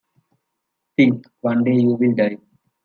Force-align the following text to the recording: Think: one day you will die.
Think: 0.97 1.25
one 1.41 1.63
day 1.63 1.75
you 1.75 1.91
will 1.93 2.15
die. 2.15 2.37